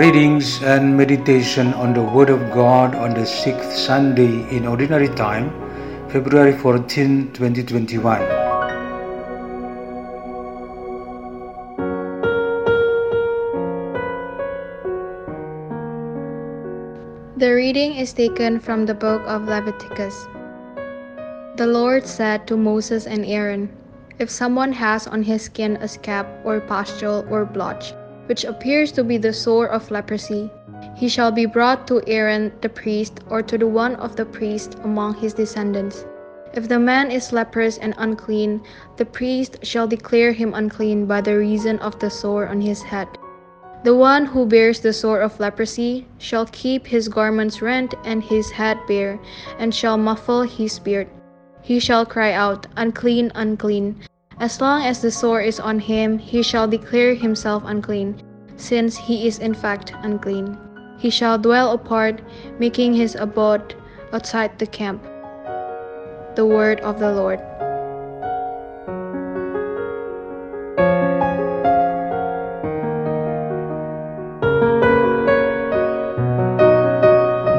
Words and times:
Readings 0.00 0.62
and 0.62 0.96
meditation 0.96 1.74
on 1.74 1.92
the 1.92 2.00
Word 2.00 2.30
of 2.30 2.40
God 2.56 2.94
on 2.94 3.12
the 3.12 3.26
sixth 3.26 3.76
Sunday 3.76 4.48
in 4.48 4.66
Ordinary 4.66 5.08
Time, 5.08 5.52
February 6.08 6.56
14, 6.56 7.36
2021. 7.36 8.24
The 17.36 17.52
reading 17.52 17.96
is 17.96 18.14
taken 18.14 18.58
from 18.58 18.86
the 18.86 18.94
book 18.94 19.20
of 19.26 19.44
Leviticus. 19.44 20.24
The 21.60 21.68
Lord 21.68 22.06
said 22.06 22.46
to 22.46 22.56
Moses 22.56 23.06
and 23.06 23.26
Aaron, 23.26 23.68
If 24.18 24.30
someone 24.30 24.72
has 24.72 25.06
on 25.06 25.22
his 25.22 25.42
skin 25.42 25.76
a 25.76 25.86
scab 25.86 26.24
or 26.42 26.58
pustule 26.62 27.26
or 27.28 27.44
blotch, 27.44 27.92
which 28.30 28.44
appears 28.44 28.92
to 28.92 29.02
be 29.02 29.18
the 29.18 29.32
sore 29.32 29.66
of 29.66 29.90
leprosy, 29.90 30.48
he 30.94 31.08
shall 31.08 31.32
be 31.32 31.46
brought 31.46 31.84
to 31.84 32.00
Aaron 32.06 32.52
the 32.60 32.68
priest 32.68 33.18
or 33.28 33.42
to 33.42 33.58
the 33.58 33.66
one 33.66 33.96
of 33.96 34.14
the 34.14 34.24
priests 34.24 34.76
among 34.84 35.14
his 35.14 35.34
descendants. 35.34 36.06
If 36.54 36.68
the 36.68 36.78
man 36.78 37.10
is 37.10 37.32
leprous 37.32 37.78
and 37.78 37.92
unclean, 37.98 38.62
the 38.98 39.04
priest 39.04 39.58
shall 39.66 39.88
declare 39.88 40.30
him 40.30 40.54
unclean 40.54 41.06
by 41.06 41.22
the 41.22 41.36
reason 41.36 41.80
of 41.80 41.98
the 41.98 42.08
sore 42.08 42.46
on 42.46 42.60
his 42.60 42.82
head. 42.82 43.08
The 43.82 43.96
one 43.96 44.26
who 44.26 44.46
bears 44.46 44.78
the 44.78 44.92
sore 44.92 45.22
of 45.22 45.40
leprosy 45.40 46.06
shall 46.18 46.46
keep 46.46 46.86
his 46.86 47.08
garments 47.08 47.60
rent 47.60 47.94
and 48.04 48.22
his 48.22 48.48
head 48.52 48.78
bare, 48.86 49.18
and 49.58 49.74
shall 49.74 49.98
muffle 49.98 50.42
his 50.42 50.78
beard. 50.78 51.08
He 51.62 51.80
shall 51.80 52.06
cry 52.06 52.30
out, 52.30 52.68
Unclean, 52.76 53.32
unclean. 53.34 53.96
As 54.40 54.58
long 54.58 54.80
as 54.80 55.02
the 55.02 55.10
sore 55.10 55.42
is 55.42 55.60
on 55.60 55.78
him, 55.78 56.16
he 56.16 56.42
shall 56.42 56.66
declare 56.66 57.12
himself 57.12 57.62
unclean, 57.66 58.22
since 58.56 58.96
he 58.96 59.26
is 59.28 59.38
in 59.38 59.52
fact 59.52 59.92
unclean. 60.00 60.56
He 60.96 61.10
shall 61.10 61.36
dwell 61.36 61.72
apart, 61.72 62.22
making 62.58 62.94
his 62.94 63.14
abode 63.16 63.74
outside 64.14 64.58
the 64.58 64.66
camp. 64.66 65.02
The 66.36 66.46
word 66.46 66.80
of 66.80 66.98
the 66.98 67.12
Lord. 67.12 67.38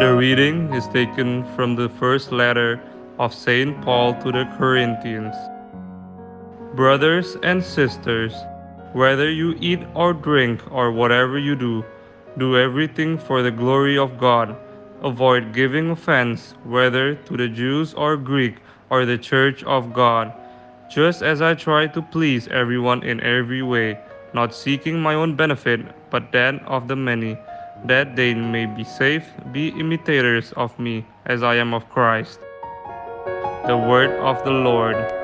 The 0.01 0.15
reading 0.17 0.73
is 0.73 0.87
taken 0.87 1.45
from 1.53 1.75
the 1.75 1.89
first 1.89 2.31
letter 2.31 2.81
of 3.19 3.35
St. 3.35 3.79
Paul 3.83 4.15
to 4.23 4.31
the 4.31 4.49
Corinthians. 4.57 5.35
Brothers 6.75 7.35
and 7.43 7.61
sisters, 7.61 8.33
whether 8.93 9.29
you 9.29 9.57
eat 9.59 9.81
or 9.93 10.13
drink 10.13 10.61
or 10.71 10.89
whatever 10.89 11.37
you 11.37 11.53
do, 11.53 11.83
do 12.37 12.57
everything 12.57 13.17
for 13.17 13.41
the 13.41 13.51
glory 13.51 13.97
of 13.97 14.17
God. 14.17 14.55
Avoid 15.03 15.53
giving 15.53 15.91
offense, 15.91 16.53
whether 16.63 17.15
to 17.15 17.35
the 17.35 17.49
Jews 17.49 17.93
or 17.93 18.15
Greek 18.15 18.55
or 18.89 19.05
the 19.05 19.17
church 19.17 19.63
of 19.63 19.91
God, 19.91 20.31
just 20.89 21.21
as 21.21 21.41
I 21.41 21.55
try 21.55 21.87
to 21.87 22.01
please 22.01 22.47
everyone 22.47 23.03
in 23.03 23.19
every 23.19 23.61
way, 23.61 23.99
not 24.33 24.55
seeking 24.55 25.01
my 25.01 25.15
own 25.15 25.35
benefit, 25.35 25.81
but 26.09 26.31
that 26.31 26.63
of 26.67 26.87
the 26.87 26.95
many 26.95 27.37
that 27.83 28.15
they 28.15 28.33
may 28.33 28.65
be 28.65 28.85
safe, 28.85 29.25
be 29.51 29.69
imitators 29.69 30.53
of 30.53 30.77
me, 30.79 31.05
as 31.25 31.43
I 31.43 31.55
am 31.55 31.73
of 31.73 31.89
Christ. 31.89 32.39
The 33.67 33.77
word 33.77 34.11
of 34.21 34.43
the 34.45 34.51
Lord. 34.51 35.20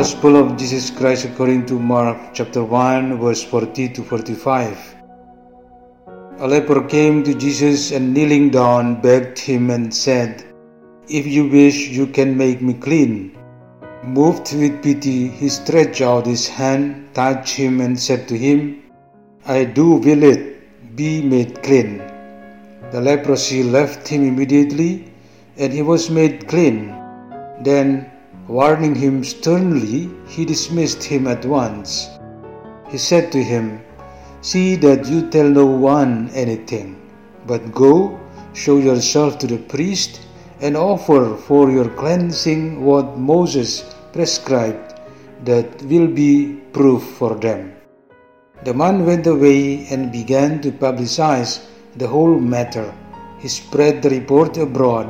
Gospel 0.00 0.36
of 0.36 0.56
Jesus 0.56 0.88
Christ 0.88 1.26
according 1.26 1.66
to 1.66 1.78
Mark 1.78 2.32
chapter 2.32 2.64
1 2.64 3.20
verse 3.20 3.42
40 3.44 3.90
to 3.90 4.02
45. 4.02 4.96
A 6.38 6.48
leper 6.48 6.80
came 6.88 7.22
to 7.22 7.34
Jesus 7.34 7.90
and 7.92 8.14
kneeling 8.14 8.48
down 8.48 9.02
begged 9.02 9.38
him 9.38 9.68
and 9.68 9.94
said, 9.94 10.42
If 11.06 11.26
you 11.26 11.50
wish, 11.50 11.90
you 11.90 12.06
can 12.06 12.34
make 12.34 12.62
me 12.62 12.72
clean. 12.72 13.36
Moved 14.02 14.54
with 14.54 14.82
pity, 14.82 15.28
he 15.28 15.50
stretched 15.50 16.00
out 16.00 16.24
his 16.24 16.48
hand, 16.48 17.10
touched 17.12 17.54
him, 17.56 17.82
and 17.82 18.00
said 18.00 18.26
to 18.28 18.38
him, 18.38 18.82
I 19.44 19.64
do 19.64 19.96
will 20.06 20.22
it, 20.22 20.96
be 20.96 21.20
made 21.20 21.62
clean. 21.62 21.98
The 22.90 23.02
leprosy 23.02 23.62
left 23.62 24.08
him 24.08 24.22
immediately, 24.26 25.12
and 25.58 25.70
he 25.70 25.82
was 25.82 26.08
made 26.08 26.48
clean. 26.48 26.88
Then, 27.60 28.10
warning 28.50 28.96
him 28.96 29.22
sternly, 29.22 30.10
he 30.26 30.44
dismissed 30.44 31.04
him 31.04 31.28
at 31.28 31.44
once. 31.44 32.10
He 32.88 32.98
said 32.98 33.30
to 33.30 33.42
him, 33.42 33.80
See 34.42 34.74
that 34.76 35.06
you 35.06 35.30
tell 35.30 35.48
no 35.48 35.66
one 35.66 36.30
anything, 36.34 36.98
but 37.46 37.72
go, 37.72 38.18
show 38.52 38.78
yourself 38.78 39.38
to 39.38 39.46
the 39.46 39.62
priest, 39.74 40.26
and 40.60 40.76
offer 40.76 41.36
for 41.36 41.70
your 41.70 41.88
cleansing 41.90 42.84
what 42.84 43.16
Moses 43.16 43.94
prescribed, 44.12 44.98
that 45.44 45.82
will 45.84 46.08
be 46.08 46.60
proof 46.72 47.02
for 47.18 47.36
them. 47.36 47.72
The 48.64 48.74
man 48.74 49.06
went 49.06 49.26
away 49.26 49.86
and 49.86 50.10
began 50.10 50.60
to 50.62 50.72
publicize 50.72 51.64
the 51.96 52.08
whole 52.08 52.38
matter. 52.38 52.92
He 53.38 53.48
spread 53.48 54.02
the 54.02 54.10
report 54.10 54.58
abroad, 54.58 55.08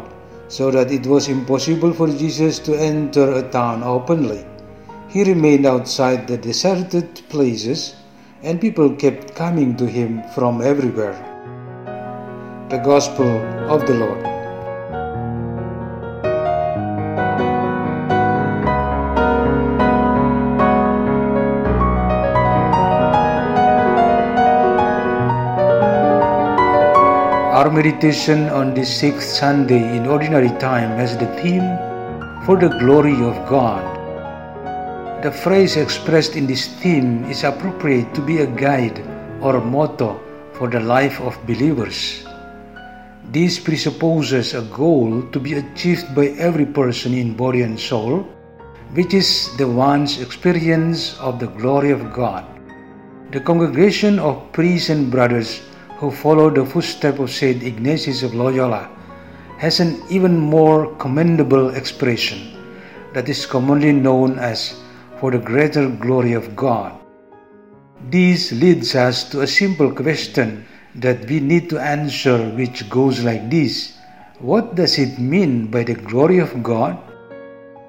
so 0.51 0.71
that 0.73 0.91
it 0.91 1.07
was 1.07 1.29
impossible 1.29 1.93
for 1.95 2.09
Jesus 2.09 2.59
to 2.59 2.75
enter 2.75 3.33
a 3.35 3.49
town 3.51 3.85
openly. 3.85 4.45
He 5.09 5.23
remained 5.25 5.65
outside 5.65 6.27
the 6.27 6.37
deserted 6.37 7.23
places, 7.29 7.95
and 8.43 8.61
people 8.61 8.91
kept 8.97 9.35
coming 9.35 9.77
to 9.77 9.87
him 9.87 10.23
from 10.35 10.61
everywhere. 10.61 11.17
The 12.69 12.79
Gospel 12.79 13.31
of 13.71 13.87
the 13.87 13.95
Lord. 13.95 14.30
Our 27.61 27.69
meditation 27.69 28.49
on 28.49 28.73
this 28.73 28.89
sixth 28.89 29.37
Sunday 29.37 29.95
in 29.95 30.07
Ordinary 30.07 30.49
Time 30.57 30.97
has 30.97 31.13
the 31.19 31.29
theme 31.45 31.77
For 32.47 32.57
the 32.57 32.73
Glory 32.81 33.13
of 33.21 33.37
God. 33.53 33.85
The 35.23 35.31
phrase 35.31 35.77
expressed 35.77 36.37
in 36.37 36.47
this 36.47 36.69
theme 36.81 37.29
is 37.29 37.45
appropriate 37.45 38.15
to 38.15 38.23
be 38.23 38.41
a 38.41 38.47
guide 38.47 39.05
or 39.43 39.61
motto 39.61 40.17
for 40.55 40.71
the 40.71 40.81
life 40.81 41.21
of 41.21 41.37
believers. 41.45 42.25
This 43.29 43.61
presupposes 43.61 44.55
a 44.55 44.63
goal 44.73 45.21
to 45.29 45.39
be 45.39 45.61
achieved 45.61 46.15
by 46.15 46.29
every 46.41 46.65
person 46.65 47.13
in 47.13 47.37
body 47.37 47.61
and 47.61 47.79
soul, 47.79 48.25
which 48.97 49.13
is 49.13 49.55
the 49.59 49.69
one's 49.69 50.19
experience 50.23 51.13
of 51.21 51.39
the 51.39 51.53
glory 51.61 51.91
of 51.91 52.11
God. 52.15 52.47
The 53.33 53.41
congregation 53.45 54.19
of 54.19 54.51
priests 54.53 54.89
and 54.89 55.11
brothers 55.11 55.61
who 56.01 56.11
follow 56.11 56.49
the 56.49 56.65
footsteps 56.65 57.19
of 57.21 57.31
Saint 57.31 57.63
Ignatius 57.63 58.23
of 58.23 58.35
Loyola 58.35 58.89
has 59.59 59.81
an 59.81 60.03
even 60.09 60.39
more 60.39 60.97
commendable 60.97 61.69
expression 61.77 62.57
that 63.13 63.29
is 63.29 63.45
commonly 63.45 63.93
known 63.93 64.39
as 64.39 64.81
for 65.19 65.31
the 65.31 65.39
greater 65.39 65.91
glory 65.91 66.33
of 66.33 66.57
God. 66.57 66.99
This 68.09 68.51
leads 68.51 68.95
us 68.95 69.29
to 69.29 69.43
a 69.43 69.47
simple 69.47 69.93
question 69.93 70.65
that 70.95 71.29
we 71.29 71.39
need 71.39 71.69
to 71.69 71.79
answer, 71.79 72.49
which 72.57 72.89
goes 72.89 73.23
like 73.23 73.51
this 73.51 73.99
What 74.39 74.75
does 74.75 74.99
it 74.99 75.19
mean 75.19 75.67
by 75.67 75.83
the 75.85 76.01
glory 76.09 76.39
of 76.39 76.63
God? 76.63 76.97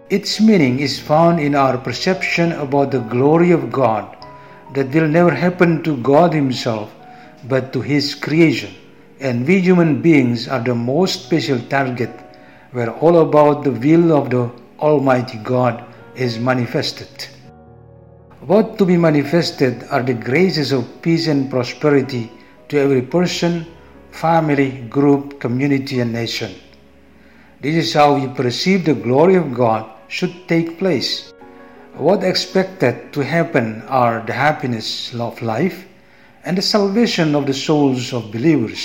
Its 0.10 0.42
meaning 0.42 0.80
is 0.80 1.00
found 1.00 1.40
in 1.40 1.56
our 1.56 1.78
perception 1.78 2.52
about 2.52 2.92
the 2.92 3.08
glory 3.16 3.52
of 3.52 3.72
God 3.72 4.18
that 4.74 4.94
will 4.94 5.08
never 5.08 5.32
happen 5.32 5.82
to 5.84 5.96
God 6.04 6.34
Himself 6.34 6.92
but 7.48 7.74
to 7.74 7.82
His 7.82 8.16
creation. 8.16 8.74
And 9.20 9.48
we 9.48 9.60
human 9.60 10.02
beings 10.02 10.48
are 10.48 10.60
the 10.60 10.76
most 10.76 11.26
special 11.26 11.60
target 11.70 12.10
where 12.72 12.92
all 12.92 13.20
about 13.20 13.64
the 13.64 13.72
will 13.72 14.14
of 14.14 14.30
the 14.30 14.52
Almighty 14.80 15.38
God 15.38 15.84
is 16.16 16.40
manifested. 16.40 17.28
What 18.42 18.78
to 18.80 18.86
be 18.86 18.98
manifested 18.98 19.84
are 19.92 20.02
the 20.02 20.16
graces 20.16 20.72
of 20.72 21.02
peace 21.02 21.28
and 21.28 21.50
prosperity 21.50 22.32
to 22.70 22.80
every 22.80 23.04
person, 23.04 23.68
family, 24.10 24.82
group, 24.90 25.40
community, 25.40 26.00
and 26.00 26.12
nation. 26.12 26.56
This 27.62 27.76
is 27.76 27.94
how 27.94 28.16
we 28.16 28.28
perceive 28.34 28.86
the 28.86 28.96
glory 28.96 29.36
of 29.36 29.54
God 29.54 29.88
should 30.08 30.48
take 30.48 30.80
place. 30.80 31.32
What 31.94 32.24
expected 32.24 33.14
to 33.14 33.24
happen 33.24 33.84
are 33.84 34.26
the 34.26 34.34
happiness 34.34 35.14
of 35.14 35.42
life 35.42 35.86
and 36.44 36.58
the 36.58 36.62
salvation 36.62 37.36
of 37.36 37.46
the 37.46 37.54
souls 37.54 38.14
of 38.14 38.32
believers. 38.32 38.84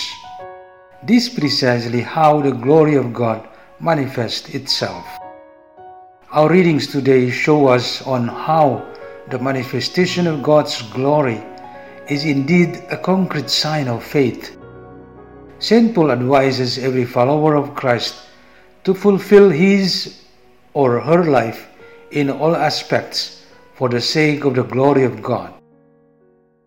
This 1.03 1.29
is 1.29 1.35
precisely 1.39 2.03
how 2.03 2.41
the 2.41 2.51
glory 2.53 2.97
of 2.97 3.15
God 3.15 3.49
manifests 3.81 4.55
itself. 4.55 5.07
Our 6.33 6.51
readings 6.51 6.87
today 6.87 7.31
show 7.31 7.69
us 7.69 8.03
on 8.03 8.29
how 8.29 8.85
the 9.31 9.39
manifestation 9.39 10.27
of 10.27 10.43
God's 10.43 10.83
glory 10.93 11.43
is 12.09 12.25
indeed 12.25 12.83
a 12.91 12.97
concrete 12.97 13.49
sign 13.49 13.89
of 13.89 14.05
faith. 14.05 14.57
St. 15.59 15.95
Paul 15.95 16.13
advises 16.13 16.79
every 16.79 17.07
follower 17.07 17.57
of 17.57 17.75
Christ 17.75 18.17
to 18.85 18.93
fulfill 18.93 19.49
his 19.49 20.21
or 20.75 21.01
her 21.01 21.25
life 21.25 21.69
in 22.11 22.31
all 22.31 22.55
aspects 22.55 23.43
for 23.75 23.89
the 23.89 24.01
sake 24.01 24.45
of 24.45 24.55
the 24.55 24.63
glory 24.63 25.05
of 25.05 25.23
God. 25.23 25.56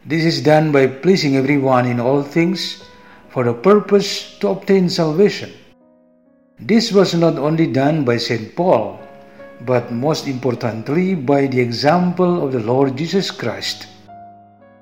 This 0.06 0.24
is 0.24 0.42
done 0.42 0.72
by 0.72 0.88
pleasing 0.88 1.36
everyone 1.36 1.86
in 1.86 2.00
all 2.00 2.24
things 2.24 2.84
for 3.28 3.44
the 3.44 3.54
purpose 3.54 4.40
to 4.40 4.48
obtain 4.48 4.90
salvation. 4.90 5.52
This 6.58 6.94
was 6.94 7.14
not 7.14 7.38
only 7.38 7.68
done 7.68 8.06
by 8.06 8.16
St. 8.16 8.56
Paul, 8.56 8.98
but 9.66 9.92
most 9.92 10.26
importantly 10.26 11.16
by 11.16 11.48
the 11.48 11.60
example 11.60 12.46
of 12.46 12.54
the 12.54 12.62
Lord 12.62 12.96
Jesus 12.96 13.30
Christ. 13.30 13.88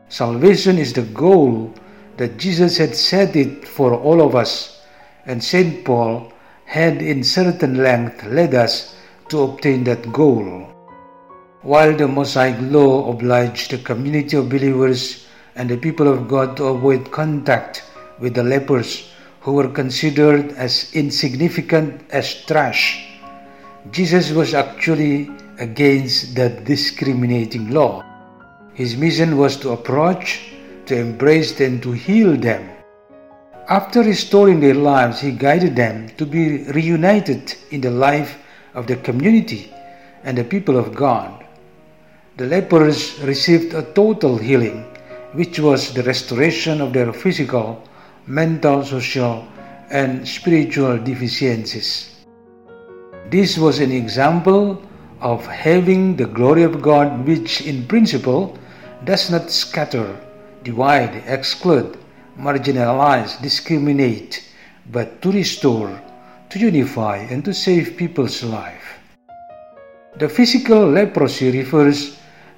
Salvation 0.07 0.77
is 0.77 0.93
the 0.93 1.09
goal 1.17 1.73
that 2.17 2.37
Jesus 2.37 2.77
had 2.77 2.95
set 2.95 3.35
it 3.35 3.67
for 3.67 3.95
all 3.95 4.21
of 4.21 4.35
us, 4.35 4.85
and 5.25 5.43
St. 5.43 5.83
Paul 5.83 6.31
had 6.65 7.01
in 7.01 7.23
certain 7.23 7.81
length 7.81 8.23
led 8.25 8.53
us 8.53 8.95
to 9.29 9.41
obtain 9.41 9.83
that 9.85 10.13
goal. 10.13 10.76
While 11.63 11.97
the 11.97 12.07
Mosaic 12.07 12.55
law 12.61 13.09
obliged 13.09 13.71
the 13.71 13.79
community 13.79 14.37
of 14.37 14.47
believers 14.47 15.25
and 15.55 15.67
the 15.67 15.77
people 15.77 16.07
of 16.07 16.27
God 16.27 16.55
to 16.57 16.65
avoid 16.65 17.11
contact 17.11 17.83
with 18.19 18.35
the 18.35 18.43
lepers 18.43 19.09
who 19.41 19.53
were 19.53 19.67
considered 19.67 20.51
as 20.51 20.93
insignificant 20.93 22.01
as 22.11 22.45
trash, 22.45 23.09
Jesus 23.89 24.31
was 24.31 24.53
actually 24.53 25.31
against 25.57 26.35
that 26.35 26.63
discriminating 26.63 27.71
law. 27.71 28.05
His 28.75 28.95
mission 28.95 29.35
was 29.37 29.57
to 29.57 29.71
approach, 29.71 30.51
to 30.85 30.95
embrace, 30.95 31.59
and 31.59 31.81
to 31.81 31.91
heal 31.91 32.37
them. 32.37 32.69
After 33.67 34.03
restoring 34.03 34.59
their 34.59 34.75
lives, 34.75 35.21
he 35.21 35.31
guided 35.31 35.75
them 35.75 36.09
to 36.17 36.25
be 36.27 36.69
reunited 36.71 37.55
in 37.71 37.81
the 37.81 37.89
life 37.89 38.37
of 38.75 38.85
the 38.85 38.97
community 38.97 39.73
and 40.23 40.37
the 40.37 40.43
people 40.43 40.77
of 40.77 40.93
God. 40.93 41.46
The 42.37 42.45
lepers 42.45 43.19
received 43.23 43.73
a 43.73 43.81
total 43.81 44.37
healing, 44.37 44.85
which 45.33 45.59
was 45.59 45.91
the 45.91 46.03
restoration 46.03 46.81
of 46.81 46.93
their 46.93 47.11
physical, 47.11 47.81
mental, 48.27 48.85
social, 48.85 49.47
and 49.89 50.27
spiritual 50.27 50.99
deficiencies. 50.99 52.13
This 53.31 53.57
was 53.57 53.79
an 53.79 53.91
example 53.91 54.79
of 55.19 55.47
having 55.47 56.15
the 56.15 56.27
glory 56.27 56.61
of 56.61 56.79
God, 56.79 57.25
which 57.25 57.61
in 57.61 57.87
principle 57.87 58.55
does 59.03 59.31
not 59.31 59.49
scatter, 59.49 60.15
divide, 60.61 61.23
exclude, 61.25 61.97
marginalize, 62.37 63.41
discriminate, 63.41 64.47
but 64.91 65.23
to 65.23 65.31
restore, 65.31 65.99
to 66.51 66.59
unify, 66.59 67.17
and 67.17 67.43
to 67.45 67.51
save 67.51 67.97
people's 67.97 68.43
life. 68.43 68.99
The 70.19 70.29
physical 70.29 70.85
leprosy 70.85 71.49
refers 71.49 72.17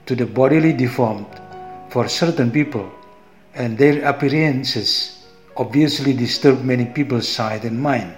to 0.10 0.16
the 0.16 0.26
bodily 0.26 0.74
deformed 0.74 1.30
for 1.94 2.10
certain 2.10 2.50
people, 2.50 2.90
and 3.54 3.78
their 3.78 4.02
appearances 4.10 5.22
obviously 5.56 6.14
disturb 6.14 6.66
many 6.66 6.86
people's 6.86 7.28
sight 7.30 7.64
and 7.64 7.80
mind. 7.80 8.18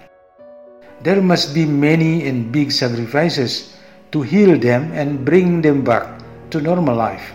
There 1.04 1.22
must 1.22 1.54
be 1.54 1.66
many 1.66 2.30
and 2.30 2.50
big 2.50 2.72
sacrifices 2.72 3.76
to 4.14 4.22
heal 4.22 4.58
them 4.58 4.94
and 4.94 5.26
bring 5.26 5.62
them 5.62 5.84
back 5.84 6.24
to 6.52 6.62
normal 6.62 6.96
life. 6.96 7.34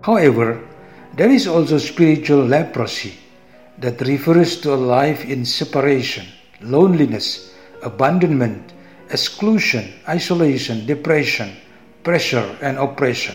However, 0.00 0.64
there 1.12 1.28
is 1.28 1.46
also 1.46 1.76
spiritual 1.76 2.46
leprosy 2.48 3.12
that 3.84 4.00
refers 4.00 4.62
to 4.62 4.72
a 4.72 4.80
life 4.80 5.26
in 5.26 5.44
separation, 5.44 6.24
loneliness, 6.62 7.52
abandonment, 7.82 8.72
exclusion, 9.10 9.92
isolation, 10.08 10.86
depression, 10.86 11.52
pressure, 12.02 12.48
and 12.62 12.78
oppression. 12.78 13.34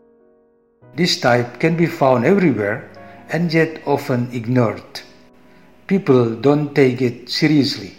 This 0.97 1.19
type 1.21 1.59
can 1.59 1.77
be 1.77 1.85
found 1.85 2.25
everywhere 2.25 2.89
and 3.29 3.53
yet 3.53 3.81
often 3.85 4.29
ignored. 4.33 5.01
People 5.87 6.35
don't 6.35 6.75
take 6.75 7.01
it 7.01 7.29
seriously 7.29 7.97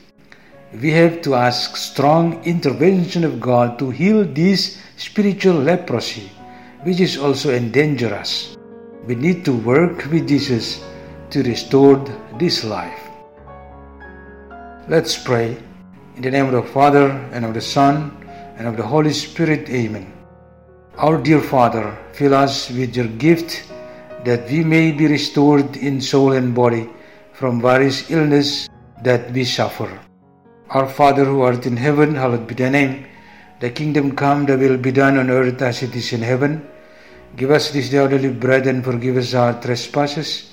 we 0.73 0.91
have 0.91 1.23
to 1.23 1.35
ask 1.35 1.77
strong 1.77 2.45
intervention 2.45 3.25
of 3.25 3.41
God 3.41 3.79
to 3.79 3.89
heal 3.89 4.25
this 4.25 4.77
spiritual 4.97 5.55
leprosy, 5.55 6.31
which 6.83 7.01
is 7.01 7.17
also 7.17 7.55
endanger 7.55 8.13
us. 8.15 8.57
We 9.07 9.15
need 9.15 9.47
to 9.47 9.57
work 9.57 10.05
with 10.11 10.29
Jesus 10.29 10.85
to 11.31 11.43
restore 11.43 11.97
this 12.39 12.65
life. 12.65 13.01
Let's 14.89 15.17
pray. 15.17 15.57
In 16.17 16.23
the 16.23 16.31
name 16.31 16.47
of 16.47 16.53
the 16.53 16.71
Father, 16.73 17.09
and 17.33 17.45
of 17.45 17.55
the 17.55 17.61
Son, 17.61 18.13
and 18.59 18.67
of 18.67 18.77
the 18.77 18.83
Holy 18.83 19.13
Spirit, 19.13 19.71
Amen. 19.71 20.18
Our 20.99 21.23
dear 21.23 21.41
Father, 21.41 21.97
fill 22.13 22.35
us 22.35 22.71
with 22.71 22.97
your 22.97 23.07
gift 23.07 23.71
that 24.25 24.51
we 24.51 24.65
may 24.65 24.91
be 24.91 25.07
restored 25.07 25.77
in 25.77 26.01
soul 26.01 26.33
and 26.33 26.53
body 26.53 26.91
from 27.33 27.63
various 27.63 28.11
illness 28.11 28.69
that 29.05 29.31
we 29.31 29.45
suffer. 29.45 29.89
Our 30.71 30.89
Father 30.89 31.25
who 31.25 31.43
art 31.43 31.67
in 31.67 31.77
heaven, 31.77 32.17
hallowed 32.17 32.49
be 32.49 32.57
thy 32.57 32.71
name. 32.71 33.07
Thy 33.61 33.69
kingdom 33.69 34.17
come, 34.17 34.45
thy 34.45 34.57
will 34.57 34.77
be 34.77 34.91
done 34.91 35.19
on 35.19 35.31
earth 35.31 35.63
as 35.63 35.85
it 35.85 35.95
is 35.95 36.13
in 36.13 36.21
heaven. 36.21 36.67
Give 37.37 37.53
us 37.53 37.71
this 37.71 37.91
day 37.91 37.99
our 37.99 38.09
daily 38.09 38.33
bread 38.33 38.67
and 38.67 38.85
forgive 38.85 39.19
us 39.19 39.35
our 39.35 39.55
trespasses, 39.63 40.53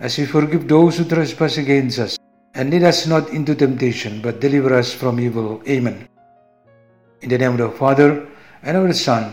as 0.00 0.18
we 0.18 0.26
forgive 0.26 0.66
those 0.66 0.98
who 0.98 1.04
trespass 1.04 1.58
against 1.58 2.00
us. 2.00 2.18
And 2.54 2.70
lead 2.70 2.82
us 2.82 3.06
not 3.06 3.30
into 3.30 3.54
temptation, 3.54 4.20
but 4.20 4.40
deliver 4.40 4.74
us 4.74 4.92
from 4.92 5.20
evil. 5.20 5.62
Amen. 5.68 6.08
In 7.20 7.28
the 7.28 7.38
name 7.38 7.52
of 7.52 7.58
the 7.58 7.70
Father, 7.70 8.26
and 8.64 8.76
of 8.76 8.88
the 8.88 8.94
Son, 8.94 9.32